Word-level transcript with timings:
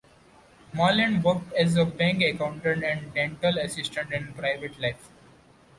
Marland 0.73 1.23
worked 1.23 1.53
as 1.53 1.75
a 1.77 1.85
bank 1.85 2.23
accountant 2.23 2.83
and 2.83 3.13
dental 3.13 3.55
assistant 3.59 4.11
in 4.11 4.33
private 4.33 4.79
life. 4.79 5.09